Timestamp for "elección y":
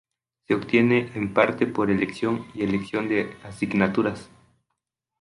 1.91-2.63